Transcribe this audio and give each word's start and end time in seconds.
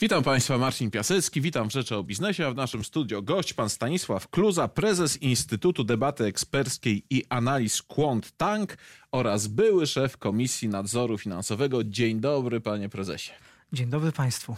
Witam 0.00 0.22
Państwa, 0.22 0.58
Marcin 0.58 0.90
Piasecki, 0.90 1.40
witam 1.40 1.68
w 1.68 1.72
Rzeczy 1.72 1.96
o 1.96 2.02
Biznesie, 2.02 2.46
a 2.46 2.50
w 2.50 2.56
naszym 2.56 2.84
studio 2.84 3.22
gość 3.22 3.52
pan 3.52 3.70
Stanisław 3.70 4.28
Kluza, 4.28 4.68
prezes 4.68 5.22
Instytutu 5.22 5.84
Debaty 5.84 6.24
Eksperckiej 6.24 7.02
i 7.10 7.24
Analiz 7.28 7.82
Quant 7.82 8.32
Tank 8.36 8.76
oraz 9.12 9.46
były 9.46 9.86
szef 9.86 10.16
Komisji 10.16 10.68
Nadzoru 10.68 11.18
Finansowego. 11.18 11.84
Dzień 11.84 12.20
dobry, 12.20 12.60
panie 12.60 12.88
prezesie. 12.88 13.32
Dzień 13.76 13.88
dobry 13.88 14.12
Państwu. 14.12 14.56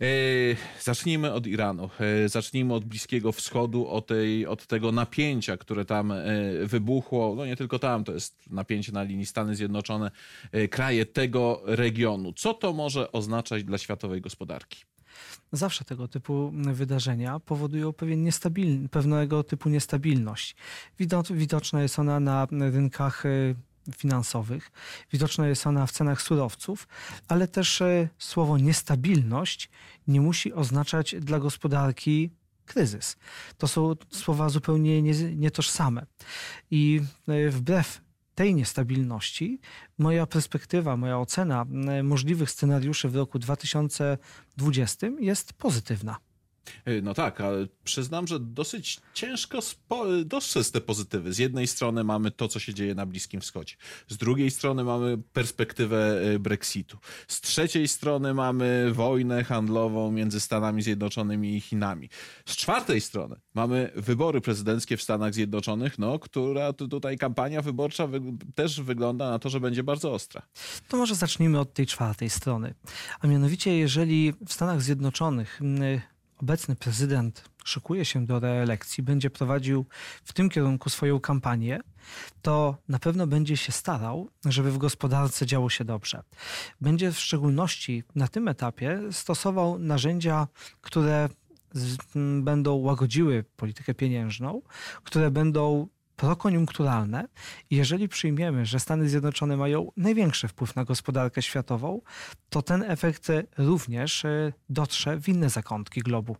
E, 0.00 0.04
zacznijmy 0.80 1.32
od 1.32 1.46
Iranu. 1.46 1.90
E, 2.24 2.28
zacznijmy 2.28 2.74
od 2.74 2.84
Bliskiego 2.84 3.32
Wschodu, 3.32 3.88
od, 3.88 4.06
tej, 4.06 4.46
od 4.46 4.66
tego 4.66 4.92
napięcia, 4.92 5.56
które 5.56 5.84
tam 5.84 6.12
e, 6.12 6.24
wybuchło. 6.62 7.34
No 7.36 7.46
nie 7.46 7.56
tylko 7.56 7.78
tam, 7.78 8.04
to 8.04 8.12
jest 8.12 8.50
napięcie 8.50 8.92
na 8.92 9.02
linii 9.02 9.26
Stany 9.26 9.56
Zjednoczone, 9.56 10.10
kraje 10.70 11.06
tego 11.06 11.62
regionu. 11.64 12.32
Co 12.32 12.54
to 12.54 12.72
może 12.72 13.12
oznaczać 13.12 13.64
dla 13.64 13.78
światowej 13.78 14.20
gospodarki? 14.20 14.84
Zawsze 15.52 15.84
tego 15.84 16.08
typu 16.08 16.52
wydarzenia 16.54 17.40
powodują 17.40 17.92
pewien 17.92 18.28
pewnego 18.90 19.42
typu 19.42 19.68
niestabilność. 19.68 20.56
Widoczna 21.30 21.82
jest 21.82 21.98
ona 21.98 22.20
na 22.20 22.46
rynkach 22.50 23.24
finansowych. 23.96 24.70
Widoczna 25.12 25.48
jest 25.48 25.66
ona 25.66 25.86
w 25.86 25.92
cenach 25.92 26.22
surowców, 26.22 26.88
ale 27.28 27.48
też 27.48 27.82
e, 27.82 28.08
słowo 28.18 28.58
niestabilność 28.58 29.70
nie 30.08 30.20
musi 30.20 30.52
oznaczać 30.52 31.14
dla 31.20 31.38
gospodarki 31.38 32.30
kryzys. 32.66 33.16
To 33.58 33.68
są 33.68 33.94
słowa 34.10 34.48
zupełnie 34.48 35.02
nietożsame. 35.36 36.06
I 36.70 37.00
e, 37.28 37.50
wbrew 37.50 38.00
tej 38.34 38.54
niestabilności 38.54 39.60
moja 39.98 40.26
perspektywa, 40.26 40.96
moja 40.96 41.18
ocena 41.18 41.64
e, 41.88 42.02
możliwych 42.02 42.50
scenariuszy 42.50 43.08
w 43.08 43.16
roku 43.16 43.38
2020 43.38 45.06
jest 45.20 45.52
pozytywna. 45.52 46.16
Y, 46.88 47.02
no 47.02 47.14
tak, 47.14 47.40
ale 47.40 47.66
przyznam, 47.84 48.26
że 48.26 48.40
dosyć 48.40 49.00
ciężko 49.14 49.58
dostrzec 50.24 50.70
te 50.70 50.80
pozytywy. 50.80 51.32
Z 51.32 51.38
jednej 51.38 51.66
strony 51.66 52.04
mamy 52.04 52.30
to, 52.30 52.48
co 52.48 52.58
się 52.58 52.74
dzieje 52.74 52.94
na 52.94 53.06
Bliskim 53.06 53.40
Wschodzie. 53.40 53.74
Z 54.08 54.16
drugiej 54.16 54.50
strony 54.50 54.84
mamy 54.84 55.18
perspektywę 55.18 56.22
y, 56.34 56.38
Brexitu. 56.38 56.98
Z 57.28 57.40
trzeciej 57.40 57.88
strony 57.88 58.34
mamy 58.34 58.92
wojnę 58.92 59.44
handlową 59.44 60.12
między 60.12 60.40
Stanami 60.40 60.82
Zjednoczonymi 60.82 61.56
i 61.56 61.60
Chinami. 61.60 62.08
Z 62.46 62.56
czwartej 62.56 63.00
strony 63.00 63.36
mamy 63.54 63.90
wybory 63.96 64.40
prezydenckie 64.40 64.96
w 64.96 65.02
Stanach 65.02 65.34
Zjednoczonych, 65.34 65.98
no, 65.98 66.18
która 66.18 66.72
tutaj 66.72 67.18
kampania 67.18 67.62
wyborcza 67.62 68.06
wy 68.06 68.20
też 68.54 68.80
wygląda 68.80 69.30
na 69.30 69.38
to, 69.38 69.48
że 69.48 69.60
będzie 69.60 69.82
bardzo 69.82 70.12
ostra. 70.12 70.42
To 70.88 70.96
może 70.96 71.14
zacznijmy 71.14 71.60
od 71.60 71.74
tej 71.74 71.86
czwartej 71.86 72.30
strony. 72.30 72.74
A 73.20 73.26
mianowicie, 73.26 73.78
jeżeli 73.78 74.32
w 74.46 74.52
Stanach 74.52 74.82
Zjednoczonych 74.82 75.60
obecny 76.36 76.76
prezydent 76.76 77.44
szykuje 77.64 78.04
się 78.04 78.26
do 78.26 78.40
reelekcji, 78.40 79.02
będzie 79.02 79.30
prowadził 79.30 79.86
w 80.24 80.32
tym 80.32 80.48
kierunku 80.48 80.90
swoją 80.90 81.20
kampanię, 81.20 81.80
to 82.42 82.76
na 82.88 82.98
pewno 82.98 83.26
będzie 83.26 83.56
się 83.56 83.72
starał, 83.72 84.30
żeby 84.44 84.72
w 84.72 84.78
gospodarce 84.78 85.46
działo 85.46 85.70
się 85.70 85.84
dobrze. 85.84 86.22
Będzie 86.80 87.12
w 87.12 87.18
szczególności 87.18 88.02
na 88.14 88.28
tym 88.28 88.48
etapie 88.48 89.00
stosował 89.10 89.78
narzędzia, 89.78 90.48
które 90.80 91.28
będą 92.42 92.74
łagodziły 92.74 93.44
politykę 93.56 93.94
pieniężną, 93.94 94.62
które 95.04 95.30
będą 95.30 95.88
prokoniunkturalne. 96.16 97.28
Jeżeli 97.70 98.08
przyjmiemy, 98.08 98.66
że 98.66 98.80
Stany 98.80 99.08
Zjednoczone 99.08 99.56
mają 99.56 99.92
największy 99.96 100.48
wpływ 100.48 100.76
na 100.76 100.84
gospodarkę 100.84 101.42
światową, 101.42 102.00
to 102.50 102.62
ten 102.62 102.82
efekt 102.82 103.28
również 103.58 104.24
e, 104.24 104.52
dotrze 104.68 105.20
w 105.20 105.28
inne 105.28 105.50
zakątki 105.50 106.00
globu. 106.00 106.36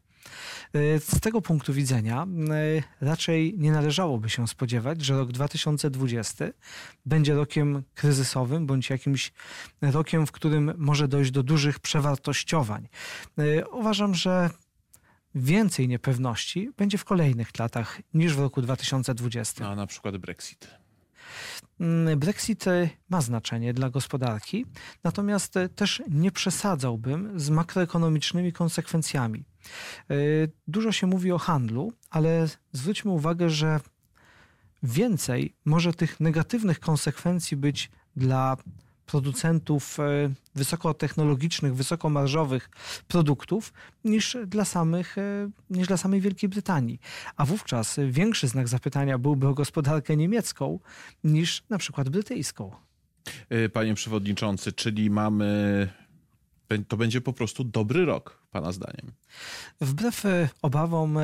E, 0.73 1.01
z 1.01 1.21
tego 1.21 1.41
punktu 1.41 1.73
widzenia 1.73 2.27
e, 3.03 3.07
raczej 3.07 3.55
nie 3.59 3.73
należałoby 3.73 4.31
się 4.31 4.49
spodziewać, 4.49 5.05
że 5.05 5.19
rok 5.19 5.33
2020 5.33 6.45
będzie 7.07 7.35
rokiem 7.35 7.83
kryzysowym 7.95 8.67
bądź 8.67 8.91
jakimś 8.91 9.33
rokiem, 9.83 10.27
w 10.27 10.33
którym 10.33 10.73
może 10.77 11.09
dojść 11.09 11.31
do 11.31 11.43
dużych 11.43 11.81
przewartościowań. 11.81 12.89
Uważam, 13.73 14.15
że 14.15 14.51
więcej 15.35 15.89
niepewności 15.89 16.71
będzie 16.77 16.99
w 16.99 17.05
kolejnych 17.05 17.59
latach 17.59 18.01
niż 18.15 18.35
w 18.35 18.41
roku 18.41 18.63
2020. 18.63 19.69
A 19.69 19.75
na 19.75 19.87
przykład 19.87 20.17
Brexit. 20.17 20.69
Mm, 21.81 22.19
Brexit 22.19 22.69
e, 22.69 22.91
ma 23.09 23.21
znaczenie 23.21 23.75
dla 23.75 23.91
gospodarki, 23.91 24.67
natomiast 25.05 25.57
e, 25.57 25.69
też 25.69 26.03
nie 26.09 26.33
przesadzałbym 26.33 27.41
z 27.41 27.51
makroekonomicznymi 27.51 28.53
konsekwencjami. 28.53 29.45
E, 30.11 30.15
dużo 30.69 30.93
się 30.93 31.07
mówi 31.07 31.33
o 31.33 31.39
handlu, 31.39 31.93
ale 32.11 32.47
zwróćmy 32.73 33.11
uwagę, 33.11 33.51
że 33.51 33.81
więcej 34.83 35.55
może 35.65 35.93
tych 35.93 36.21
negatywnych 36.21 36.81
konsekwencji 36.81 37.57
być 37.57 37.91
dla 38.17 38.57
producentów 39.07 40.01
e, 40.01 40.31
wysokotechnologicznych, 40.55 41.75
wysokomarżowych 41.75 42.71
produktów 43.09 43.73
niż 44.05 44.37
dla, 44.47 44.65
samych, 44.65 45.19
e, 45.19 45.51
niż 45.71 45.89
dla 45.89 45.97
samej 45.97 46.21
Wielkiej 46.21 46.49
Brytanii. 46.49 47.01
A 47.37 47.45
wówczas 47.45 47.97
większy 48.09 48.49
znak 48.49 48.69
zapytania 48.69 49.19
byłby 49.19 49.49
o 49.49 49.55
gospodarkę 49.55 50.17
niemiecką 50.17 50.79
niż 51.25 51.63
na 51.71 51.79
przykład 51.79 52.09
brytyjską. 52.09 52.71
E, 53.49 53.69
panie 53.69 53.95
przewodniczący, 53.95 54.73
czyli 54.73 55.11
mamy. 55.11 55.89
To 56.89 56.97
będzie 56.97 57.21
po 57.21 57.33
prostu 57.33 57.65
dobry 57.65 58.05
rok, 58.05 58.39
Pana 58.51 58.73
zdaniem. 58.73 59.13
Wbrew 59.81 60.23
obawom 60.63 61.19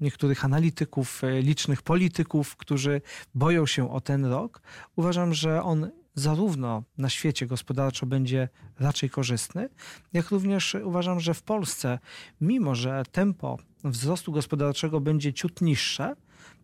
niektórych 0.00 0.44
analityków, 0.44 1.22
licznych 1.42 1.82
polityków, 1.82 2.56
którzy 2.56 3.00
boją 3.34 3.66
się 3.66 3.92
o 3.92 4.00
ten 4.00 4.24
rok, 4.24 4.62
uważam, 4.96 5.34
że 5.34 5.62
on 5.62 5.90
zarówno 6.16 6.82
na 6.98 7.08
świecie 7.08 7.46
gospodarczo 7.46 8.06
będzie 8.06 8.48
raczej 8.78 9.10
korzystny, 9.10 9.68
jak 10.12 10.30
również 10.30 10.76
uważam, 10.84 11.20
że 11.20 11.34
w 11.34 11.42
Polsce, 11.42 11.98
mimo 12.40 12.74
że 12.74 13.02
tempo 13.12 13.58
wzrostu 13.84 14.32
gospodarczego 14.32 15.00
będzie 15.00 15.32
ciut 15.32 15.60
niższe, 15.60 16.16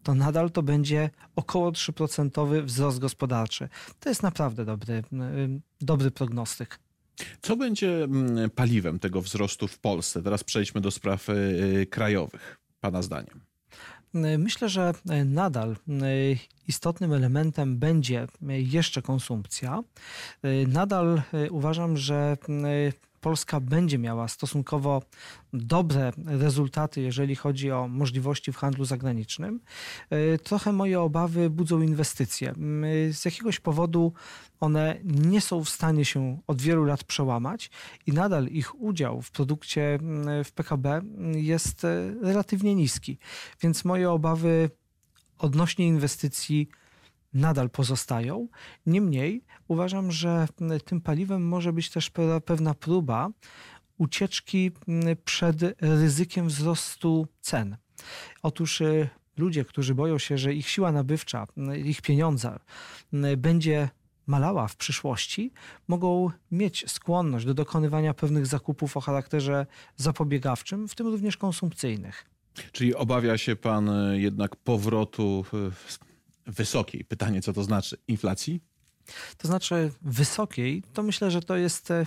to 0.03 0.15
nadal 0.15 0.51
to 0.51 0.63
będzie 0.63 1.11
około 1.37 1.73
3% 1.73 2.65
wzrost 2.65 2.99
gospodarczy. 2.99 3.69
To 4.01 4.09
jest 4.09 4.23
naprawdę 4.23 4.65
dobry, 4.65 5.03
dobry 5.81 6.11
prognostyk. 6.11 6.79
Co 7.43 7.57
będzie 7.57 8.09
paliwem 8.55 8.99
tego 8.99 9.21
wzrostu 9.21 9.69
w 9.69 9.79
Polsce? 9.79 10.23
Teraz 10.23 10.45
przejdźmy 10.45 10.81
do 10.81 10.91
spraw 10.91 11.29
y, 11.29 11.33
y, 11.33 11.87
krajowych, 11.87 12.61
Pana 12.81 13.03
zdaniem. 13.03 13.52
Myślę, 14.15 14.69
że 14.69 14.95
nadal 15.25 15.71
e, 15.71 15.77
istotnym 16.69 17.13
elementem 17.13 17.79
będzie 17.79 18.27
jeszcze 18.43 19.03
konsumpcja. 19.03 19.83
E, 20.43 20.67
nadal 20.67 21.23
e, 21.33 21.51
uważam, 21.51 21.97
że 21.97 22.37
Polska 23.23 23.61
będzie 23.61 23.99
miała 23.99 24.29
stosunkowo 24.29 25.03
dobre 25.53 26.13
rezultaty, 26.27 27.01
jeżeli 27.01 27.37
chodzi 27.37 27.71
o 27.71 27.89
możliwości 27.89 28.53
w 28.53 28.57
handlu 28.57 28.85
zagranicznym. 28.85 29.61
Trochę 30.43 30.73
moje 30.73 31.01
obawy 31.01 31.51
budzą 31.51 31.81
inwestycje. 31.81 32.55
Z 33.13 33.25
jakiegoś 33.25 33.61
powodu 33.61 34.13
one 34.61 34.99
nie 35.05 35.41
są 35.41 35.65
w 35.65 35.69
stanie 35.69 36.05
się 36.05 36.39
od 36.47 36.63
wielu 36.63 36.85
lat 36.85 37.05
przełamać 37.05 37.71
i 38.07 38.13
nadal 38.13 38.47
ich 38.47 38.81
udział 38.81 39.23
w 39.23 39.31
produkcie 39.31 39.99
w 40.45 40.53
PKB 40.53 41.03
jest 41.35 41.87
relatywnie 42.23 42.75
niski. 42.75 43.19
Więc 43.61 43.85
moje 43.85 44.11
obawy 44.11 44.71
odnośnie 45.39 45.87
inwestycji 45.87 46.69
nadal 47.35 47.71
pozostają. 47.71 48.49
Niemniej 48.87 49.45
uważam, 49.69 50.13
że 50.13 50.49
tym 50.85 51.01
paliwem 51.01 51.49
może 51.49 51.73
być 51.73 51.91
też 51.91 52.11
pewna 52.45 52.75
próba 52.75 53.31
ucieczki 53.99 54.71
przed 55.25 55.57
ryzykiem 55.81 56.49
wzrostu 56.49 57.27
cen. 57.41 57.77
Otóż 58.43 58.81
y, 58.81 59.09
ludzie, 59.37 59.65
którzy 59.65 59.95
boją 59.95 60.19
się, 60.19 60.39
że 60.39 60.55
ich 60.55 60.69
siła 60.69 60.93
nabywcza, 60.93 61.47
ich 61.85 62.03
pieniądze 62.03 62.59
będzie 63.37 63.89
malała 64.27 64.69
w 64.69 64.77
przyszłości, 64.77 65.53
mogą 65.89 66.31
mieć 66.51 66.85
skłonność 66.91 67.47
do 67.47 67.55
dokonywania 67.55 68.15
pewnych 68.15 68.47
zakupów 68.47 68.97
o 68.97 69.01
charakterze 69.01 69.67
zapobiegawczym, 69.97 70.89
w 70.89 70.95
tym 70.95 71.07
również 71.07 71.37
konsumpcyjnych. 71.37 72.25
Czyli 72.73 72.95
obawia 72.95 73.39
się 73.39 73.57
pan 73.57 73.89
e, 73.89 74.19
jednak 74.19 74.57
powrotu 74.57 75.45
e, 75.55 75.71
wysokiej, 76.47 77.05
pytanie 77.05 77.43
co 77.43 77.53
to 77.53 77.65
znaczy, 77.65 77.97
inflacji? 78.09 78.61
To 79.37 79.49
znaczy 79.49 79.93
wysokiej, 80.03 80.83
to 80.93 81.03
myślę, 81.03 81.31
że 81.31 81.43
to 81.43 81.57
jest 81.57 81.91
e, 81.91 82.07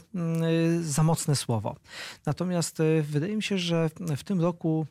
za 0.82 1.04
mocne 1.04 1.36
słowo. 1.36 1.76
Natomiast 2.26 2.78
wydaje 3.02 3.36
mi 3.36 3.44
się, 3.44 3.58
że 3.58 3.90
w 4.18 4.24
tym 4.24 4.42
roku 4.42 4.88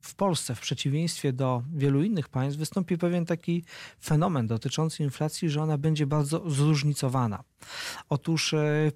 w 0.00 0.14
Polsce, 0.14 0.54
w 0.54 0.60
przeciwieństwie 0.60 1.32
do 1.32 1.62
wielu 1.74 2.02
innych 2.02 2.28
państw, 2.28 2.58
wystąpi 2.58 2.98
pewien 2.98 3.26
taki 3.26 3.64
fenomen 4.02 4.46
dotyczący 4.46 5.02
inflacji, 5.02 5.50
że 5.50 5.62
ona 5.62 5.78
będzie 5.78 6.06
bardzo 6.06 6.50
zróżnicowana. 6.50 7.44
Otóż, 8.08 8.54
e, 8.54 8.90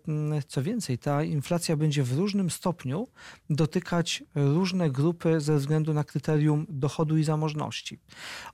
co 0.46 0.62
więcej, 0.62 0.98
ta 0.98 1.22
inflacja 1.22 1.76
będzie 1.76 2.02
w 2.02 2.12
różnym 2.12 2.50
stopniu 2.50 3.08
dotykać 3.50 4.24
różne 4.34 4.90
grupy 4.90 5.40
ze 5.40 5.56
względu 5.56 5.94
na 5.94 6.04
kryterium 6.04 6.66
dochodu 6.68 7.18
i 7.18 7.24
zamożności. 7.24 7.98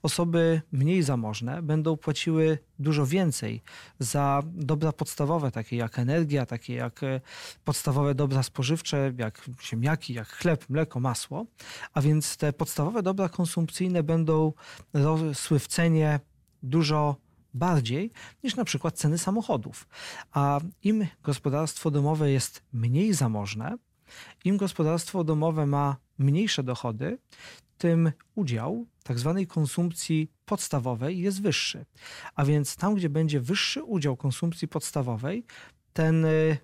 Osoby 0.02 0.62
mniej 0.72 1.02
zamożne 1.02 1.62
będą 1.62 1.96
płaciły 1.96 2.58
dużo 2.78 3.06
więcej 3.06 3.62
za 3.98 4.42
dobra 4.44 4.92
podstawowe, 4.92 5.50
takie 5.50 5.76
jak 5.76 5.98
energia, 5.98 6.46
takie 6.46 6.74
jak 6.74 7.02
e, 7.02 7.20
podstawowe 7.64 8.14
dobra 8.14 8.42
spożywcze, 8.42 9.12
jak 9.18 9.50
ziemniaki, 9.62 10.14
jak 10.14 10.28
chleb, 10.28 10.64
mleko, 10.68 11.00
masło, 11.00 11.46
a 11.92 12.00
więc 12.00 12.36
te 12.38 12.52
podstawowe 12.52 13.02
dobra 13.02 13.28
konsumpcyjne 13.28 14.02
będą 14.02 14.52
rosły 14.92 15.58
w 15.58 15.66
cenie 15.66 16.20
dużo 16.62 17.16
bardziej 17.54 18.10
niż 18.44 18.56
na 18.56 18.64
przykład 18.64 18.94
ceny 18.94 19.18
samochodów. 19.18 19.88
A 20.32 20.60
im 20.82 21.06
gospodarstwo 21.22 21.90
domowe 21.90 22.30
jest 22.30 22.62
mniej 22.72 23.14
zamożne, 23.14 23.76
im 24.44 24.56
gospodarstwo 24.56 25.24
domowe 25.24 25.66
ma 25.66 25.96
mniejsze 26.18 26.62
dochody, 26.62 27.18
tym 27.78 28.12
udział 28.34 28.86
tak 29.02 29.18
zwanej 29.18 29.46
konsumpcji 29.46 30.32
podstawowej 30.44 31.18
jest 31.18 31.42
wyższy. 31.42 31.84
A 32.34 32.44
więc 32.44 32.76
tam, 32.76 32.94
gdzie 32.94 33.08
będzie 33.08 33.40
wyższy 33.40 33.82
udział 33.82 34.16
konsumpcji 34.16 34.68
podstawowej, 34.68 35.44
ten 35.92 36.24
y, 36.24 36.58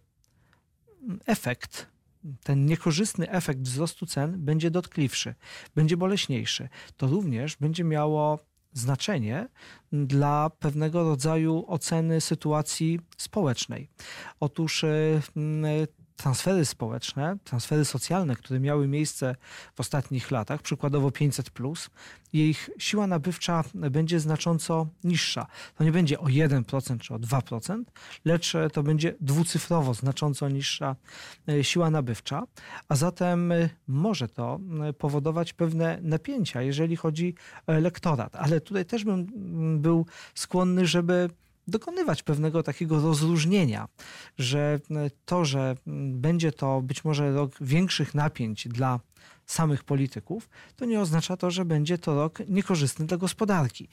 efekt 1.26 1.93
ten 2.42 2.66
niekorzystny 2.66 3.30
efekt 3.30 3.60
wzrostu 3.60 4.06
cen 4.06 4.44
będzie 4.44 4.70
dotkliwszy, 4.70 5.34
będzie 5.74 5.96
boleśniejszy. 5.96 6.68
To 6.96 7.06
również 7.06 7.56
będzie 7.56 7.84
miało 7.84 8.38
znaczenie 8.72 9.48
dla 9.92 10.50
pewnego 10.58 11.04
rodzaju 11.04 11.64
oceny 11.68 12.20
sytuacji 12.20 13.00
społecznej. 13.16 13.88
Otóż 14.40 14.84
y, 14.84 15.20
transfery 16.16 16.64
społeczne, 16.64 17.36
transfery 17.44 17.84
socjalne, 17.84 18.36
które 18.36 18.60
miały 18.60 18.88
miejsce 18.88 19.36
w 19.74 19.80
ostatnich 19.80 20.30
latach, 20.30 20.62
przykładowo 20.62 21.10
500, 21.10 21.50
ich 22.32 22.70
siła 22.78 23.06
nabywcza 23.06 23.64
będzie 23.74 24.20
znacząco 24.20 24.86
niższa. 25.04 25.46
To 25.74 25.84
nie 25.84 25.92
będzie 25.92 26.18
o 26.20 26.24
1% 26.24 26.98
czy 26.98 27.14
o 27.14 27.18
2%, 27.18 27.82
lecz 28.24 28.52
to 28.72 28.82
będzie 28.82 29.14
dwucyfrowo 29.20 29.94
znacząco 29.94 30.48
niższa 30.48 30.96
e, 31.48 31.64
siła 31.64 31.90
nabywcza, 31.90 32.42
a 32.88 32.96
zatem 32.96 33.52
e, 33.52 33.68
może 33.88 34.28
to 34.28 34.60
e, 34.88 34.92
powodować 34.92 35.52
pewne 35.52 35.98
napięcia, 36.02 36.62
jeżeli 36.62 36.96
chodzi 36.96 37.34
o 37.66 37.72
elektorat. 37.72 38.36
Ale 38.36 38.60
tutaj 38.60 38.84
też 38.84 39.04
bym 39.04 39.26
był 39.80 40.06
skłonny, 40.34 40.86
żeby 40.86 41.30
dokonywać 41.68 42.22
pewnego 42.22 42.62
takiego 42.62 43.00
rozróżnienia, 43.00 43.88
że 44.38 44.80
to, 45.24 45.44
że 45.44 45.76
będzie 46.12 46.52
to 46.52 46.82
być 46.82 47.04
może 47.04 47.32
rok 47.32 47.52
większych 47.60 48.14
napięć 48.14 48.68
dla 48.68 49.00
samych 49.46 49.84
polityków, 49.84 50.48
to 50.76 50.84
nie 50.84 51.00
oznacza 51.00 51.36
to, 51.36 51.50
że 51.50 51.64
będzie 51.64 51.98
to 51.98 52.14
rok 52.14 52.38
niekorzystny 52.48 53.06
dla 53.06 53.16
gospodarki. 53.16 53.88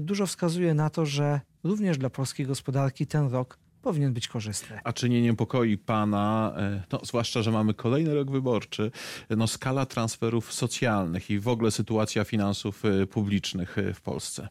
Dużo 0.00 0.26
wskazuje 0.26 0.74
na 0.74 0.90
to, 0.90 1.06
że 1.06 1.40
również 1.64 1.98
dla 1.98 2.10
polskiej 2.10 2.46
gospodarki 2.46 3.06
ten 3.06 3.30
rok 3.30 3.58
powinien 3.84 4.12
być 4.12 4.28
korzystny. 4.28 4.80
A 4.84 4.92
czy 4.92 5.08
nie 5.08 5.22
niepokoi 5.22 5.78
pana, 5.78 6.54
e, 6.56 6.82
no, 6.92 7.00
zwłaszcza, 7.02 7.42
że 7.42 7.50
mamy 7.50 7.74
kolejny 7.74 8.14
rok 8.14 8.30
wyborczy, 8.30 8.90
no, 9.30 9.46
skala 9.46 9.86
transferów 9.86 10.52
socjalnych 10.52 11.30
i 11.30 11.38
w 11.38 11.48
ogóle 11.48 11.70
sytuacja 11.70 12.24
finansów 12.24 12.84
e, 12.84 13.06
publicznych 13.06 13.78
e, 13.78 13.94
w 13.94 14.00
Polsce? 14.00 14.48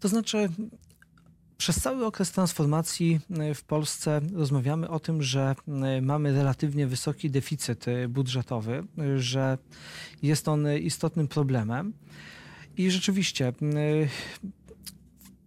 To 0.00 0.08
znaczy, 0.08 0.48
przez 1.58 1.80
cały 1.80 2.06
okres 2.06 2.32
transformacji 2.32 3.20
e, 3.30 3.54
w 3.54 3.64
Polsce 3.64 4.20
rozmawiamy 4.34 4.88
o 4.88 5.00
tym, 5.00 5.22
że 5.22 5.54
e, 5.68 6.02
mamy 6.02 6.32
relatywnie 6.32 6.86
wysoki 6.86 7.30
deficyt 7.30 7.88
e, 7.88 8.08
budżetowy, 8.08 8.84
że 9.16 9.58
jest 10.22 10.48
on 10.48 10.66
istotnym 10.80 11.28
problemem. 11.28 11.92
I 12.76 12.90
rzeczywiście 12.90 13.52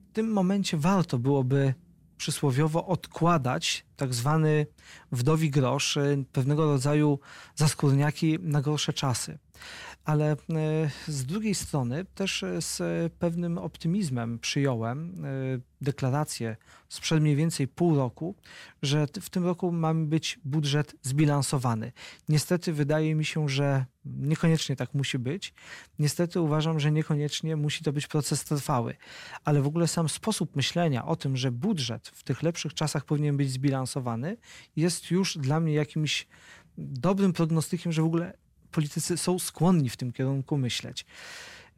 w 0.10 0.14
tym 0.14 0.32
momencie 0.32 0.78
warto 0.78 1.20
byłoby 1.20 1.74
przysłowiowo 2.18 2.86
odkładać 2.88 3.86
tak 3.96 4.14
zwany 4.14 4.66
wdowi 5.12 5.50
grosz, 5.50 5.98
pewnego 6.32 6.66
rodzaju 6.66 7.20
zaskórniaki 7.56 8.38
na 8.42 8.62
gorsze 8.62 8.94
czasy 8.94 9.38
ale 10.06 10.32
e, 10.32 10.38
z 11.08 11.26
drugiej 11.26 11.56
strony 11.56 12.06
też 12.06 12.46
z 12.60 12.78
pewnym 13.14 13.58
optymizmem 13.58 14.40
przyjąłem 14.40 15.26
e, 15.26 15.30
deklarację 15.82 16.58
sprzed 16.90 17.22
mniej 17.22 17.36
więcej 17.36 17.68
pół 17.68 17.96
roku, 17.96 18.36
że 18.82 19.08
w 19.22 19.30
tym 19.30 19.46
roku 19.46 19.72
mamy 19.72 20.06
być 20.06 20.40
budżet 20.46 20.96
zbilansowany. 21.02 21.92
Niestety 22.30 22.74
wydaje 22.74 23.16
mi 23.16 23.26
się, 23.26 23.50
że 23.50 23.86
niekoniecznie 24.06 24.76
tak 24.76 24.94
musi 24.94 25.20
być. 25.20 25.54
Niestety 26.00 26.42
uważam, 26.42 26.80
że 26.80 26.92
niekoniecznie 26.92 27.56
musi 27.56 27.84
to 27.84 27.94
być 27.94 28.08
proces 28.08 28.44
trwały, 28.44 28.96
ale 29.46 29.62
w 29.62 29.68
ogóle 29.68 29.88
sam 29.88 30.10
sposób 30.10 30.56
myślenia 30.56 31.06
o 31.06 31.16
tym, 31.16 31.38
że 31.38 31.52
budżet 31.52 32.08
w 32.08 32.24
tych 32.24 32.44
lepszych 32.44 32.74
czasach 32.74 33.06
powinien 33.06 33.38
być 33.38 33.52
zbilansowany, 33.52 34.38
jest 34.76 35.12
już 35.12 35.38
dla 35.38 35.60
mnie 35.60 35.74
jakimś 35.74 36.28
dobrym 36.78 37.34
prognostykiem, 37.34 37.92
że 37.92 38.02
w 38.02 38.06
ogóle 38.06 38.34
politycy 38.72 39.18
są 39.18 39.40
skłonni 39.40 39.90
w 39.90 39.98
tym 39.98 40.12
kierunku 40.12 40.58
myśleć. 40.58 41.06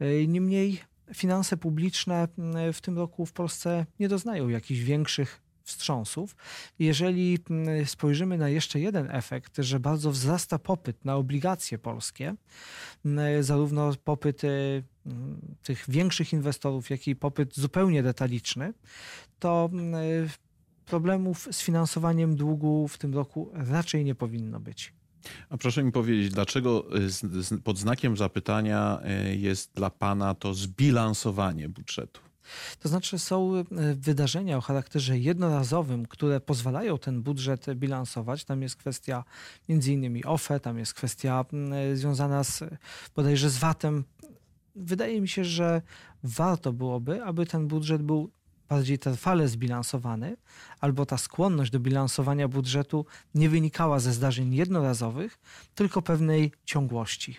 E, 0.00 0.26
niemniej 0.26 0.80
finanse 1.14 1.56
publiczne 1.56 2.28
w 2.72 2.80
tym 2.80 2.98
roku 2.98 3.26
w 3.26 3.32
Polsce 3.32 3.86
nie 4.00 4.08
doznają 4.08 4.48
jakichś 4.48 4.80
większych 4.80 5.42
wstrząsów. 5.64 6.36
Jeżeli 6.78 7.38
spojrzymy 7.84 8.38
na 8.38 8.48
jeszcze 8.48 8.80
jeden 8.80 9.10
efekt, 9.10 9.56
że 9.58 9.80
bardzo 9.80 10.10
wzrasta 10.10 10.58
popyt 10.58 11.04
na 11.04 11.16
obligacje 11.16 11.78
polskie, 11.78 12.34
zarówno 13.40 13.92
popyt 14.04 14.44
e, 14.44 14.48
tych 15.62 15.84
większych 15.88 16.32
inwestorów, 16.32 16.90
jak 16.90 17.08
i 17.08 17.16
popyt 17.16 17.54
zupełnie 17.54 18.02
detaliczny, 18.02 18.72
to 19.38 19.70
problemów 20.84 21.48
z 21.50 21.62
finansowaniem 21.62 22.36
długu 22.36 22.88
w 22.88 22.98
tym 22.98 23.14
roku 23.14 23.50
raczej 23.52 24.04
nie 24.04 24.14
powinno 24.14 24.60
być. 24.60 24.92
A 25.50 25.56
proszę 25.56 25.84
mi 25.84 25.92
powiedzieć, 25.92 26.32
dlaczego 26.32 26.84
y, 27.54 27.60
pod 27.60 27.78
znakiem 27.78 28.16
zapytania 28.16 29.00
y, 29.30 29.36
jest 29.36 29.72
dla 29.74 29.90
Pana 29.90 30.34
to 30.34 30.54
zbilansowanie 30.54 31.68
budżetu? 31.68 32.20
To 32.80 32.88
znaczy 32.88 33.18
są 33.18 33.56
y, 33.56 33.64
wydarzenia 33.94 34.56
o 34.56 34.60
charakterze 34.60 35.18
jednorazowym, 35.18 36.06
które 36.06 36.40
pozwalają 36.40 36.98
ten 36.98 37.22
budżet 37.22 37.66
bilansować. 37.74 38.44
Tam 38.44 38.62
jest 38.62 38.76
kwestia 38.76 39.24
między 39.68 39.92
innymi 39.92 40.24
OFE, 40.24 40.60
tam 40.60 40.78
jest 40.78 40.94
kwestia 40.94 41.44
związana 41.94 42.44
z 42.44 42.64
bodajże 43.16 43.50
z 43.50 43.58
VAT-em. 43.58 44.04
Wydaje 44.76 45.20
mi 45.20 45.28
się, 45.28 45.44
że 45.44 45.82
warto 46.22 46.72
byłoby, 46.72 47.24
aby 47.24 47.46
ten 47.46 47.68
budżet 47.68 48.02
był 48.02 48.30
bardziej 48.72 48.98
trwale 48.98 49.48
zbilansowany, 49.48 50.36
albo 50.80 51.06
ta 51.06 51.18
skłonność 51.18 51.70
do 51.70 51.80
bilansowania 51.80 52.48
budżetu 52.48 53.06
nie 53.34 53.48
wynikała 53.48 54.00
ze 54.00 54.12
zdarzeń 54.12 54.54
jednorazowych, 54.54 55.38
tylko 55.74 56.02
pewnej 56.02 56.52
ciągłości. 56.64 57.36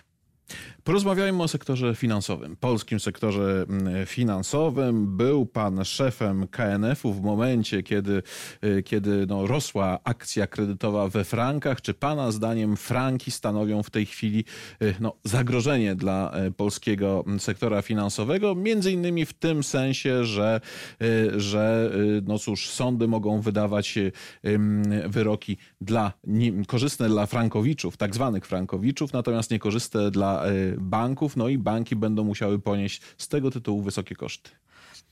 Porozmawiajmy 0.83 1.43
o 1.43 1.47
sektorze 1.47 1.95
finansowym, 1.95 2.55
polskim 2.55 2.99
sektorze 2.99 3.65
mm, 3.69 4.05
finansowym. 4.05 5.17
Był 5.17 5.45
pan 5.45 5.85
szefem 5.85 6.47
KNF-u 6.47 7.13
w 7.13 7.21
momencie, 7.21 7.83
kiedy, 7.83 8.23
y, 8.63 8.83
kiedy 8.83 9.25
no, 9.27 9.47
rosła 9.47 9.99
akcja 10.03 10.47
kredytowa 10.47 11.07
we 11.07 11.23
frankach. 11.23 11.81
Czy 11.81 11.93
pana 11.93 12.31
zdaniem 12.31 12.77
franki 12.77 13.31
stanowią 13.31 13.83
w 13.83 13.89
tej 13.89 14.05
chwili 14.05 14.45
y, 14.81 14.95
no, 14.99 15.15
zagrożenie 15.23 15.95
dla 15.95 16.31
y, 16.47 16.51
polskiego 16.51 17.23
mm, 17.27 17.39
sektora 17.39 17.81
finansowego? 17.81 18.55
Między 18.55 18.91
innymi 18.91 19.25
w 19.25 19.33
tym 19.33 19.63
sensie, 19.63 20.25
że, 20.25 20.61
że 21.37 21.91
no 22.27 22.39
cóż, 22.39 22.69
sądy 22.69 23.07
mogą 23.07 23.41
wydawać 23.41 23.99
wyroki 25.07 25.57
dla, 25.81 26.13
korzystne 26.67 27.09
dla 27.09 27.25
frankowiczów, 27.25 27.97
tak 27.97 28.15
zwanych 28.15 28.45
frankowiczów, 28.45 29.13
natomiast 29.13 29.51
niekorzystne 29.51 30.11
dla 30.11 30.43
banków, 30.79 31.37
no 31.37 31.49
i 31.49 31.57
banki 31.57 31.95
będą 31.95 32.23
musiały 32.23 32.59
ponieść 32.59 33.01
z 33.17 33.27
tego 33.27 33.51
tytułu 33.51 33.81
wysokie 33.81 34.15
koszty. 34.15 34.49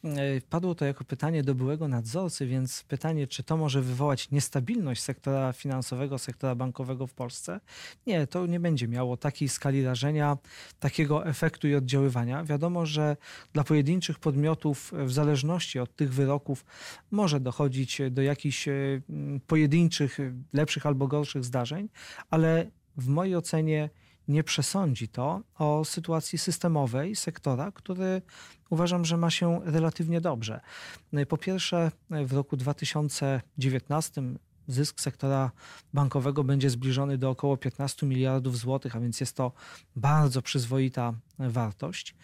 E, 0.04 0.42
padło 0.50 0.76
to 0.76 0.86
jako 0.86 1.04
pytanie 1.04 1.44
do 1.44 1.56
byłego 1.56 1.88
nadzorcy, 1.88 2.48
więc 2.48 2.84
pytanie, 2.84 3.28
czy 3.28 3.44
to 3.44 3.58
może 3.58 3.82
wywołać 3.82 4.32
niestabilność 4.32 5.02
sektora 5.02 5.54
finansowego, 5.54 6.18
sektora 6.18 6.56
bankowego 6.56 7.08
w 7.08 7.14
Polsce? 7.14 7.60
Nie, 8.08 8.28
to 8.28 8.46
nie 8.46 8.60
będzie 8.60 8.88
miało 8.88 9.18
takiej 9.18 9.50
skali 9.50 9.84
rażenia, 9.84 10.38
takiego 10.80 11.26
efektu 11.26 11.68
i 11.68 11.76
oddziaływania. 11.76 12.44
Wiadomo, 12.44 12.86
że 12.86 13.18
dla 13.54 13.64
pojedynczych 13.64 14.20
podmiotów, 14.20 14.94
w 14.98 15.12
zależności 15.12 15.80
od 15.80 15.96
tych 15.96 16.14
wyroków, 16.14 16.66
może 17.12 17.40
dochodzić 17.40 18.02
do 18.12 18.22
jakichś 18.22 18.68
e, 18.68 18.74
pojedynczych, 19.48 20.18
lepszych 20.54 20.86
albo 20.86 21.08
gorszych 21.08 21.46
zdarzeń, 21.46 21.90
ale 22.30 22.72
w 22.98 23.08
mojej 23.08 23.36
ocenie 23.36 23.90
nie 24.28 24.44
przesądzi 24.44 25.08
to 25.08 25.42
o 25.58 25.86
sytuacji 25.86 26.38
systemowej 26.38 27.16
sektora, 27.16 27.72
który 27.72 28.22
uważam, 28.70 29.06
że 29.06 29.18
ma 29.18 29.30
się 29.30 29.62
relatywnie 29.66 30.22
dobrze. 30.22 30.62
Po 31.30 31.38
pierwsze, 31.38 31.92
w 32.10 32.34
roku 32.34 32.58
2019 32.58 34.22
zysk 34.68 35.02
sektora 35.02 35.52
bankowego 35.94 36.44
będzie 36.44 36.70
zbliżony 36.70 37.18
do 37.18 37.30
około 37.30 37.58
15 37.58 38.08
miliardów 38.08 38.58
złotych, 38.58 38.96
a 38.96 39.00
więc 39.00 39.20
jest 39.20 39.36
to 39.36 39.52
bardzo 39.96 40.42
przyzwoita 40.42 41.14
wartość. 41.40 42.16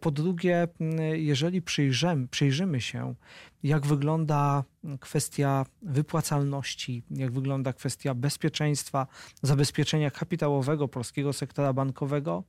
Po 0.00 0.10
drugie, 0.10 0.68
jeżeli 1.12 1.62
przyjrzymy, 1.62 2.28
przyjrzymy 2.28 2.80
się, 2.80 3.14
jak 3.62 3.86
wygląda 3.86 4.64
kwestia 5.00 5.66
wypłacalności, 5.82 7.02
jak 7.10 7.32
wygląda 7.32 7.72
kwestia 7.72 8.14
bezpieczeństwa, 8.14 9.06
zabezpieczenia 9.42 10.10
kapitałowego 10.10 10.88
polskiego 10.88 11.32
sektora 11.32 11.72
bankowego, 11.72 12.44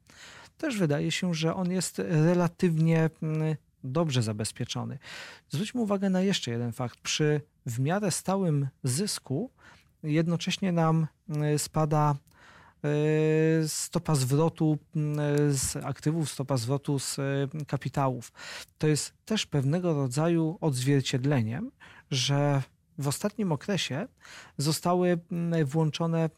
też 0.58 0.78
wydaje 0.78 1.12
się, 1.12 1.34
że 1.34 1.56
on 1.56 1.72
jest 1.72 2.00
relatywnie 2.00 3.10
dobrze 3.84 4.22
zabezpieczony. 4.22 4.98
Zwróćmy 5.50 5.82
uwagę 5.82 6.10
na 6.10 6.22
jeszcze 6.22 6.52
jeden 6.52 6.72
fakt. 6.72 7.00
Przy 7.00 7.42
w 7.70 7.80
miarę 7.80 8.12
stałym 8.12 8.68
zysku 8.84 9.52
jednocześnie 10.04 10.72
nam 10.72 11.08
e, 11.30 11.60
spada 11.60 12.16
e, 12.84 13.68
stopa 13.68 14.16
zwrotu 14.16 14.78
z 15.50 15.76
aktywów, 15.76 16.32
stopa 16.32 16.58
zwrotu 16.58 17.00
z 17.00 17.20
e, 17.20 17.24
kapitałów. 17.68 18.32
To 18.78 18.88
jest 18.88 19.14
też 19.26 19.46
pewnego 19.46 19.94
rodzaju 19.94 20.58
odzwierciedleniem, 20.62 21.72
że 22.12 22.64
w 22.98 23.08
ostatnim 23.08 23.52
okresie 23.52 24.08
zostały 24.58 25.20
włączone 25.66 26.30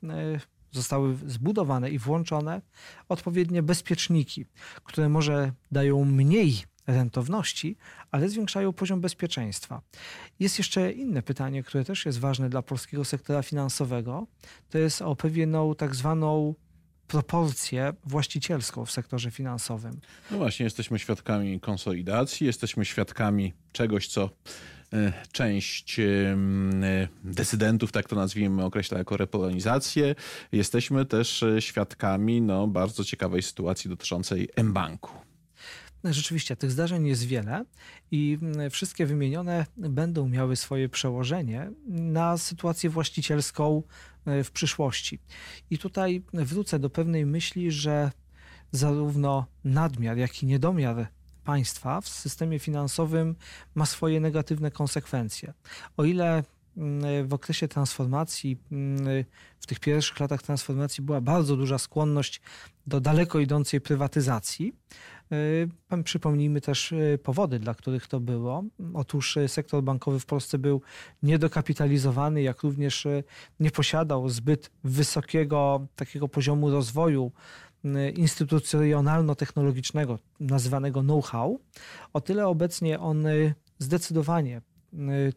zostały 0.72 1.18
zbudowane 1.28 1.90
i 1.90 2.00
włączone 2.00 2.62
odpowiednie 3.10 3.64
bezpieczniki, 3.64 4.46
które 4.84 5.10
może 5.10 5.52
dają 5.72 6.06
mniej 6.06 6.64
rentowności, 6.92 7.78
ale 8.12 8.30
zwiększają 8.30 8.74
poziom 8.74 9.02
bezpieczeństwa. 9.02 9.82
Jest 10.40 10.58
jeszcze 10.58 10.92
inne 10.92 11.22
pytanie, 11.22 11.64
które 11.64 11.86
też 11.86 12.06
jest 12.06 12.20
ważne 12.20 12.50
dla 12.50 12.62
polskiego 12.62 13.06
sektora 13.06 13.44
finansowego. 13.44 14.28
To 14.70 14.78
jest 14.78 15.02
o 15.02 15.16
pewną 15.16 15.76
tak 15.76 15.96
zwaną 15.96 16.56
proporcję 17.12 17.94
właścicielską 18.06 18.86
w 18.86 18.92
sektorze 18.92 19.32
finansowym. 19.32 20.00
No 20.32 20.38
właśnie, 20.38 20.64
jesteśmy 20.64 21.00
świadkami 21.00 21.60
konsolidacji, 21.60 22.48
jesteśmy 22.48 22.86
świadkami 22.86 23.54
czegoś, 23.72 24.08
co 24.08 24.30
e, 24.94 25.14
część 25.32 26.00
e, 26.00 26.04
decydentów, 27.24 27.92
tak 27.92 28.08
to 28.08 28.16
nazwijmy, 28.16 28.66
określa 28.66 28.98
jako 28.98 29.18
repolonizację. 29.18 30.16
Jesteśmy 30.52 31.06
też 31.06 31.44
e, 31.44 31.62
świadkami 31.62 32.42
no, 32.42 32.68
bardzo 32.68 33.04
ciekawej 33.04 33.42
sytuacji 33.42 33.90
dotyczącej 33.90 34.50
M-Banku. 34.56 35.31
Rzeczywiście, 36.04 36.56
tych 36.56 36.72
zdarzeń 36.72 37.08
jest 37.08 37.24
wiele 37.24 37.66
i 38.12 38.38
mm, 38.42 38.70
wszystkie 38.70 39.06
wymienione 39.06 39.66
będą 39.78 40.30
miały 40.30 40.56
swoje 40.56 40.90
przełożenie 40.90 41.72
na 41.88 42.38
sytuację 42.38 42.90
właścicielską 42.90 43.84
e, 44.26 44.44
w 44.44 44.52
przyszłości. 44.52 45.20
I 45.70 45.78
tutaj 45.78 46.24
wrócę 46.34 46.80
do 46.80 46.90
pewnej 46.90 47.26
myśli, 47.26 47.72
że 47.72 48.12
zarówno 48.72 49.46
nadmiar, 49.64 50.18
jak 50.18 50.44
i 50.44 50.46
niedomiar 50.46 51.08
państwa 51.44 52.02
w 52.02 52.10
systemie 52.10 52.60
finansowym 52.60 53.36
ma 53.76 53.86
swoje 53.86 54.20
negatywne 54.20 54.72
konsekwencje. 54.72 55.54
O 55.98 56.04
ile 56.04 56.44
mm, 56.78 57.28
w 57.28 57.34
okresie 57.34 57.68
transformacji, 57.68 58.58
mm, 58.72 59.26
w 59.60 59.68
tych 59.68 59.80
pierwszych 59.80 60.20
latach 60.20 60.42
transformacji 60.42 61.04
była 61.04 61.22
bardzo 61.22 61.58
duża 61.58 61.78
skłonność 61.78 62.42
do 62.88 63.02
daleko 63.02 63.40
idącej 63.40 63.82
prywatyzacji, 63.82 64.74
przypomnijmy 66.04 66.62
też 66.62 66.94
e, 66.94 67.18
powody, 67.18 67.60
dla 67.60 67.74
których 67.74 68.08
to 68.08 68.20
było. 68.20 68.64
Otóż 68.94 69.38
e, 69.38 69.48
sektor 69.48 69.84
bankowy 69.84 70.20
w 70.20 70.26
Polsce 70.26 70.58
był 70.58 70.82
niedokapitalizowany, 71.24 72.42
jak 72.42 72.64
również 72.64 73.08
nie 73.60 73.72
posiadał 73.72 74.30
zbyt 74.30 74.72
wysokiego 74.84 75.88
takiego 75.96 76.28
poziomu 76.28 76.70
rozwoju 76.70 77.32
instytucjonalno-technologicznego, 78.16 80.20
nazywanego 80.40 81.02
know-how. 81.02 81.60
O 82.14 82.22
tyle 82.22 82.48
obecnie 82.48 83.00
on 83.00 83.26
zdecydowanie 83.80 84.62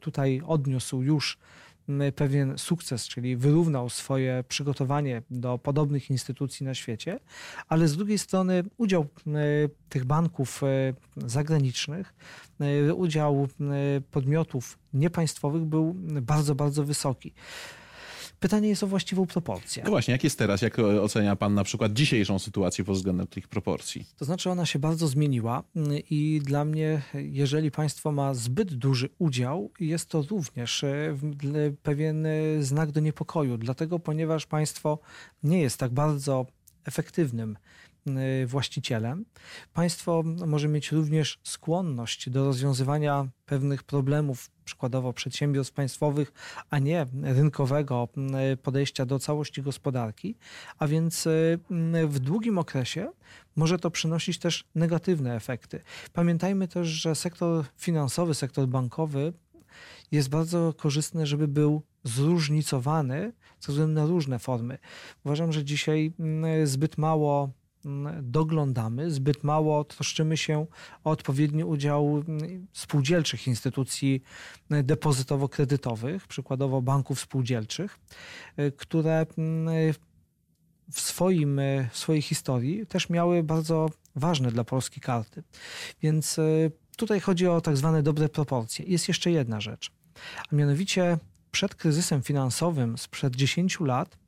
tutaj 0.01 0.43
odniósł 0.47 1.03
już 1.03 1.39
pewien 2.17 2.59
sukces, 2.59 3.09
czyli 3.09 3.37
wyrównał 3.37 3.89
swoje 3.91 4.45
przygotowanie 4.49 5.23
do 5.31 5.59
podobnych 5.59 6.11
instytucji 6.11 6.67
na 6.67 6.75
świecie, 6.75 7.21
ale 7.69 7.89
z 7.89 7.97
drugiej 7.97 8.19
strony 8.19 8.65
udział 8.77 9.07
tych 9.89 10.05
banków 10.05 10.63
e, 10.63 10.67
zagranicznych, 11.17 12.15
e, 12.61 12.95
udział 12.95 13.49
podmiotów 14.11 14.79
niepaństwowych 14.95 15.65
był 15.65 15.95
bardzo, 16.23 16.55
bardzo 16.55 16.85
wysoki. 16.85 17.33
Pytanie 18.45 18.69
jest 18.69 18.83
o 18.83 18.87
właściwą 18.87 19.27
proporcję. 19.27 19.83
No 19.85 19.91
właśnie, 19.91 20.13
jak 20.13 20.25
jest 20.25 20.39
teraz? 20.39 20.63
Jak 20.63 20.79
ocenia 20.79 21.37
Pan 21.37 21.55
na 21.55 21.65
przykład 21.65 21.93
dzisiejszą 21.93 22.39
sytuację 22.39 22.85
pod 22.85 22.97
względem 22.97 23.27
tych 23.27 23.49
proporcji? 23.49 24.07
To 24.17 24.25
znaczy 24.25 24.51
ona 24.51 24.67
się 24.67 24.79
bardzo 24.79 25.09
zmieniła 25.09 25.63
i 26.11 26.41
dla 26.45 26.65
mnie, 26.65 27.03
jeżeli 27.15 27.71
państwo 27.71 28.13
ma 28.13 28.35
zbyt 28.35 28.75
duży 28.75 29.09
udział, 29.19 29.71
jest 29.81 30.09
to 30.09 30.23
również 30.23 30.85
e, 30.85 31.17
pewien 31.83 32.27
e, 32.27 32.31
znak 32.61 32.91
do 32.91 33.01
niepokoju. 33.01 33.59
Dlatego, 33.59 33.99
ponieważ 33.99 34.47
państwo 34.47 34.99
nie 35.43 35.61
jest 35.61 35.79
tak 35.79 35.93
bardzo 35.93 36.47
efektywnym 36.85 37.57
właścicielem. 38.47 39.25
Państwo 39.73 40.23
może 40.47 40.69
mieć 40.69 40.93
również 40.93 41.39
skłonność 41.43 42.31
do 42.31 42.45
rozwiązywania 42.45 43.29
pewnych 43.47 43.83
problemów, 43.83 44.51
przykładowo 44.65 45.13
przedsiębiorstw 45.13 45.75
państwowych, 45.75 46.33
a 46.71 46.79
nie 46.79 47.07
rynkowego 47.23 48.09
y, 48.53 48.57
podejścia 48.57 49.07
do 49.07 49.19
całości 49.19 49.63
gospodarki, 49.63 50.37
a 50.79 50.87
więc 50.87 51.27
y, 51.27 51.59
w 52.07 52.19
długim 52.19 52.59
okresie 52.59 53.13
może 53.57 53.79
to 53.79 53.91
przynosić 53.91 54.39
też 54.39 54.65
negatywne 54.75 55.37
efekty. 55.37 55.81
Pamiętajmy 56.13 56.69
też, 56.69 56.89
że 56.89 57.15
sektor 57.15 57.65
finansowy, 57.77 58.35
sektor 58.35 58.69
bankowy 58.69 59.33
jest 60.13 60.29
bardzo 60.29 60.75
korzystny, 60.77 61.27
żeby 61.27 61.49
był 61.49 61.83
zróżnicowany 62.05 63.33
ze 63.61 63.73
względu 63.73 64.01
na 64.01 64.07
różne 64.07 64.39
formy. 64.39 64.79
Uważam, 65.25 65.53
że 65.53 65.65
dzisiaj 65.65 66.13
zbyt 66.65 66.99
mało 66.99 67.51
doglądamy, 68.23 69.11
zbyt 69.11 69.45
mało 69.45 69.85
troszczymy 69.85 70.37
się 70.37 70.67
o 71.05 71.11
odpowiedni 71.11 71.65
udział 71.65 72.25
spółdzielczych 72.73 73.47
instytucji 73.47 74.23
depozytowo-kredytowych, 74.71 76.27
przykładowo 76.27 76.83
banków 76.83 77.21
spółdzielczych, 77.21 77.99
które 78.77 79.27
w, 80.93 81.01
swoim, 81.01 81.61
w 81.91 81.99
swojej 81.99 82.23
historii 82.23 82.87
też 82.87 83.11
miały 83.11 83.43
bardzo 83.43 83.91
ważne 84.17 84.51
dla 84.51 84.65
Polski 84.65 85.01
karty. 85.01 85.43
Więc 86.03 86.41
tutaj 86.97 87.21
chodzi 87.21 87.47
o 87.47 87.61
tak 87.61 87.77
zwane 87.77 88.03
dobre 88.03 88.29
proporcje. 88.29 88.85
Jest 88.85 89.09
jeszcze 89.09 89.31
jedna 89.31 89.61
rzecz, 89.61 89.91
a 90.53 90.57
mianowicie 90.57 91.19
przed 91.51 91.75
kryzysem 91.75 92.23
finansowym 92.23 92.99
sprzed 92.99 93.37
10 93.37 93.81
lat 93.81 94.17
Y, 94.17 94.24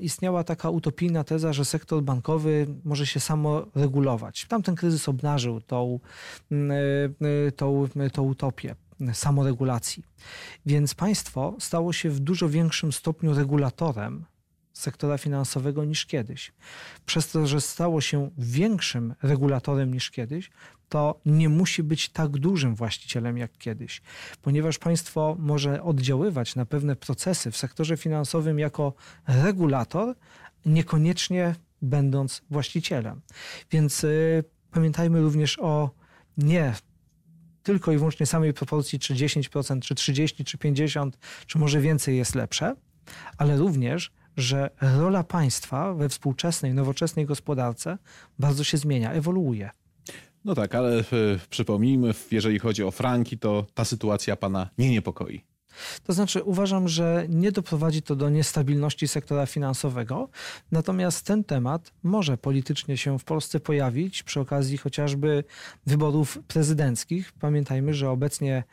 istniała 0.00 0.44
taka 0.44 0.70
utopijna 0.70 1.24
teza, 1.24 1.52
że 1.52 1.64
sektor 1.64 2.02
bankowy 2.02 2.66
może 2.84 3.06
się 3.06 3.20
samo 3.20 3.66
regulować. 3.74 4.46
Tamten 4.48 4.74
kryzys 4.74 5.08
obnażył 5.08 5.60
tą, 5.60 6.00
y, 6.52 6.56
y, 7.48 7.52
tą, 7.52 7.88
tą 8.12 8.22
utopię 8.22 8.74
samoregulacji. 9.12 10.04
Więc 10.66 10.94
państwo 10.94 11.56
stało 11.58 11.92
się 11.92 12.10
w 12.10 12.20
dużo 12.20 12.48
większym 12.48 12.92
stopniu 12.92 13.34
regulatorem 13.34 14.24
sektora 14.80 15.18
finansowego 15.18 15.84
niż 15.84 16.06
kiedyś. 16.06 16.52
Przez 17.06 17.28
to, 17.28 17.46
że 17.46 17.60
stało 17.60 18.00
się 18.00 18.30
większym 18.38 19.14
regulatorem 19.22 19.94
niż 19.94 20.10
kiedyś, 20.10 20.50
to 20.88 21.20
nie 21.26 21.48
musi 21.48 21.82
być 21.82 22.08
tak 22.08 22.30
dużym 22.30 22.74
właścicielem 22.74 23.38
jak 23.38 23.58
kiedyś, 23.58 24.02
ponieważ 24.42 24.78
państwo 24.78 25.36
może 25.38 25.82
oddziaływać 25.82 26.56
na 26.56 26.66
pewne 26.66 26.96
procesy 26.96 27.50
w 27.50 27.56
sektorze 27.56 27.96
finansowym 27.96 28.58
jako 28.58 28.94
regulator, 29.26 30.14
niekoniecznie 30.66 31.54
będąc 31.82 32.42
właścicielem. 32.50 33.20
Więc 33.70 34.04
y, 34.04 34.44
pamiętajmy 34.70 35.20
również 35.20 35.58
o 35.58 35.90
nie 36.36 36.74
tylko 37.62 37.92
i 37.92 37.96
wyłącznie 37.96 38.26
samej 38.26 38.54
proporcji, 38.54 38.98
czy 38.98 39.14
10%, 39.14 39.80
czy 39.80 39.94
30%, 39.94 40.44
czy 40.44 40.58
50%, 40.58 41.10
czy 41.46 41.58
może 41.58 41.80
więcej 41.80 42.16
jest 42.16 42.34
lepsze, 42.34 42.74
ale 43.36 43.56
również 43.56 44.12
że 44.40 44.70
rola 44.80 45.24
państwa 45.24 45.94
we 45.94 46.08
współczesnej, 46.08 46.74
nowoczesnej 46.74 47.26
gospodarce 47.26 47.98
bardzo 48.38 48.64
się 48.64 48.76
zmienia, 48.76 49.12
ewoluuje. 49.12 49.70
No 50.44 50.54
tak, 50.54 50.74
ale 50.74 50.98
e, 50.98 51.02
przypomnijmy, 51.50 52.14
jeżeli 52.30 52.58
chodzi 52.58 52.84
o 52.84 52.90
franki, 52.90 53.38
to 53.38 53.66
ta 53.74 53.84
sytuacja 53.84 54.36
pana 54.36 54.70
nie 54.78 54.90
niepokoi. 54.90 55.44
To 56.04 56.12
znaczy, 56.12 56.42
uważam, 56.42 56.88
że 56.88 57.26
nie 57.28 57.52
doprowadzi 57.52 58.02
to 58.02 58.16
do 58.16 58.30
niestabilności 58.30 59.08
sektora 59.08 59.46
finansowego, 59.46 60.28
natomiast 60.72 61.26
ten 61.26 61.44
temat 61.44 61.92
może 62.02 62.38
politycznie 62.38 62.96
się 62.96 63.18
w 63.18 63.24
Polsce 63.24 63.60
pojawić 63.60 64.22
przy 64.22 64.40
okazji 64.40 64.78
chociażby 64.78 65.44
wyborów 65.86 66.38
prezydenckich. 66.48 67.32
Pamiętajmy, 67.32 67.94
że 67.94 68.10
obecnie 68.10 68.64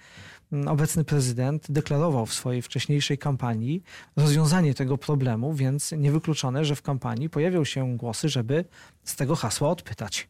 obecny 0.68 1.04
prezydent 1.04 1.72
deklarował 1.72 2.25
w 2.25 2.34
swojej 2.34 2.62
wcześniejszej 2.62 3.18
kampanii 3.18 3.84
rozwiązanie 4.16 4.74
tego 4.74 4.98
problemu, 4.98 5.54
więc 5.54 5.92
niewykluczone, 5.92 6.66
że 6.66 6.75
w 6.75 6.82
kampanii 6.82 7.30
pojawią 7.30 7.63
się 7.63 7.98
głosy, 7.98 8.30
żeby 8.30 8.66
z 9.04 9.16
tego 9.16 9.36
hasła 9.36 9.70
odpytać. 9.70 10.27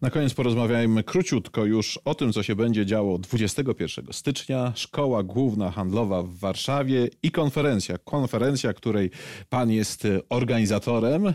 Na 0.00 0.10
koniec 0.10 0.34
porozmawiajmy 0.34 1.04
króciutko 1.04 1.64
już 1.64 1.98
o 2.04 2.14
tym, 2.14 2.32
co 2.32 2.42
się 2.42 2.56
będzie 2.56 2.86
działo 2.86 3.18
21 3.18 4.06
stycznia. 4.12 4.72
Szkoła 4.76 5.22
Główna 5.22 5.70
Handlowa 5.70 6.22
w 6.22 6.34
Warszawie 6.34 7.08
i 7.22 7.30
konferencja. 7.30 7.98
Konferencja, 7.98 8.72
której 8.72 9.10
pan 9.48 9.70
jest 9.70 10.08
organizatorem. 10.28 11.34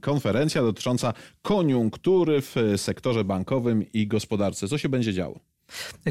Konferencja 0.00 0.62
dotycząca 0.62 1.12
koniunktury 1.42 2.40
w 2.40 2.54
sektorze 2.76 3.24
bankowym 3.24 3.92
i 3.92 4.06
gospodarce. 4.06 4.68
Co 4.68 4.78
się 4.78 4.88
będzie 4.88 5.12
działo? 5.12 5.51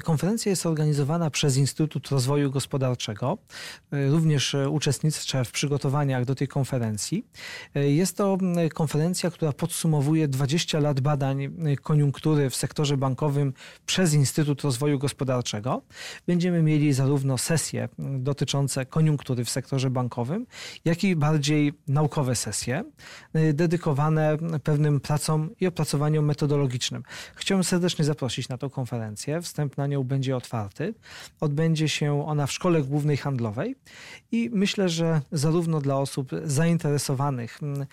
Konferencja 0.04 0.50
jest 0.50 0.66
organizowana 0.66 1.30
przez 1.30 1.58
Instytut 1.58 2.10
Rozwoju 2.10 2.52
Gospodarczego. 2.52 3.38
Również 3.92 4.56
uczestniczę 4.70 5.46
w 5.46 5.52
przygotowaniach 5.52 6.26
do 6.26 6.36
tej 6.36 6.48
konferencji. 6.48 7.26
Jest 7.76 8.18
to 8.18 8.38
konferencja, 8.74 9.32
która 9.32 9.54
podsumowuje 9.54 10.28
20 10.28 10.80
lat 10.80 11.00
badań 11.00 11.56
koniunktury 11.82 12.50
w 12.50 12.56
sektorze 12.56 12.98
bankowym 12.98 13.54
przez 13.86 14.14
Instytut 14.14 14.62
Rozwoju 14.62 15.00
Gospodarczego. 15.00 15.82
Będziemy 16.28 16.64
mieli 16.64 16.94
zarówno 16.94 17.38
sesje 17.38 17.90
dotyczące 18.00 18.86
koniunktury 18.86 19.46
w 19.46 19.50
sektorze 19.50 19.90
bankowym, 19.90 20.46
jak 20.86 21.04
i 21.04 21.16
bardziej 21.16 21.74
naukowe 21.88 22.36
sesje 22.36 22.84
dedykowane 23.54 24.38
pewnym 24.64 25.00
pracom 25.00 25.50
i 25.60 25.68
opracowaniom 25.68 26.26
metodologicznym. 26.26 27.04
Chciałbym 27.36 27.64
serdecznie 27.64 28.06
zaprosić 28.06 28.50
na 28.50 28.58
tę 28.58 28.70
konferencję 28.70 29.42
wstęp 29.52 29.78
na 29.78 29.88
nią 29.88 30.04
będzie 30.04 30.36
otwarty. 30.36 30.94
Odbędzie 31.40 31.90
się 31.90 32.26
ona 32.28 32.48
w 32.48 32.52
Szkole 32.52 32.82
Głównej 32.82 33.18
Handlowej 33.18 33.76
i 34.32 34.50
myślę, 34.54 34.90
że 34.90 35.22
zarówno 35.32 35.82
dla 35.82 35.98
osób 35.98 36.32
zainteresowanych 36.44 37.60
mm, 37.64 37.86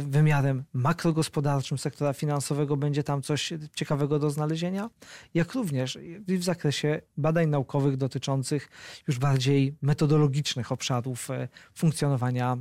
wymiarem 0.00 0.64
makrogospodarczym 0.72 1.78
sektora 1.78 2.12
finansowego 2.12 2.76
będzie 2.76 3.02
tam 3.02 3.22
coś 3.22 3.52
ciekawego 3.74 4.18
do 4.18 4.30
znalezienia, 4.30 4.90
jak 5.34 5.52
również 5.52 5.98
w 6.28 6.44
zakresie 6.44 7.00
badań 7.16 7.48
naukowych 7.48 7.96
dotyczących 7.96 8.68
już 9.08 9.18
bardziej 9.18 9.76
metodologicznych 9.82 10.72
obszarów 10.72 11.30
e, 11.30 11.48
funkcjonowania 11.74 12.56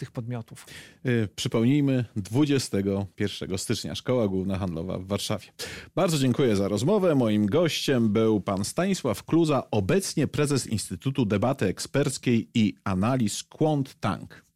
tych 0.00 0.10
podmiotów. 0.10 0.66
Y, 1.06 1.28
przypomnijmy, 1.36 2.04
21 2.16 3.58
stycznia 3.58 3.94
Szkoła 3.94 4.28
Główna 4.28 4.58
Handlowa 4.58 4.98
w 4.98 5.06
Warszawie. 5.06 5.46
Bardzo 5.94 6.18
dziękuję 6.18 6.56
za 6.56 6.68
rozmowę. 6.68 7.14
Moim 7.14 7.46
gościem 7.46 8.12
był 8.12 8.40
pan 8.40 8.64
Stanisław 8.64 9.24
Kluza, 9.24 9.70
obecnie 9.70 10.26
prezes 10.26 10.66
Instytutu 10.66 11.24
Debaty 11.24 11.66
Eksperckiej 11.66 12.48
i 12.54 12.74
Analiz 12.84 13.42
Quant 13.42 14.00
Tank. 14.00 14.49